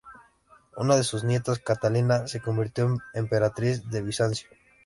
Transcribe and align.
Una 0.77 0.95
de 0.95 1.03
sus 1.03 1.23
nietas, 1.23 1.59
Catalina, 1.59 2.25
se 2.27 2.41
convirtió 2.41 2.85
en 2.87 2.97
emperatriz 3.13 3.87
de 3.87 4.01
Bizancio. 4.01 4.49